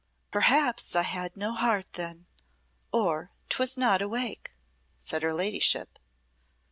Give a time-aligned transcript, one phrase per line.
[0.31, 2.25] "Perhaps I had no heart then,
[2.91, 4.51] or 'twas not awake,"
[4.97, 5.99] said her ladyship.